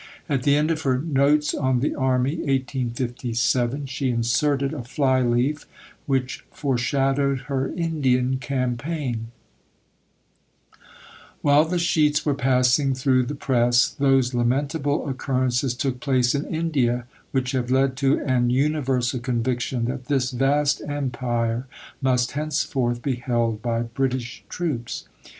[0.27, 5.67] At the end of her Notes on the Army (1857), she inserted a fly leaf,
[6.07, 9.27] which foreshadowed her Indian campaign:
[11.43, 17.05] While the sheets were passing through the press, those lamentable occurrences took place in India
[17.29, 21.67] which have led to an universal conviction that this vast Empire
[22.01, 25.07] must henceforth be held by British troops.